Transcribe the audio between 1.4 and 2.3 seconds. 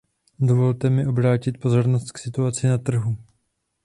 pozornost k